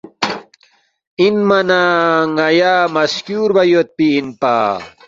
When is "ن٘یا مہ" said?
2.35-3.03